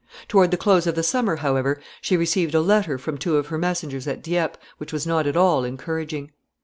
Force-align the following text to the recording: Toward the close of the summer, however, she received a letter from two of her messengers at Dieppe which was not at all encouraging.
Toward 0.27 0.49
the 0.49 0.57
close 0.57 0.87
of 0.87 0.95
the 0.95 1.03
summer, 1.03 1.35
however, 1.35 1.79
she 2.01 2.17
received 2.17 2.55
a 2.55 2.59
letter 2.59 2.97
from 2.97 3.19
two 3.19 3.37
of 3.37 3.49
her 3.49 3.57
messengers 3.59 4.07
at 4.07 4.23
Dieppe 4.23 4.57
which 4.79 4.91
was 4.91 5.05
not 5.05 5.27
at 5.27 5.37
all 5.37 5.63
encouraging. 5.63 6.31